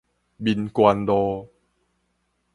[0.37, 1.47] 民權路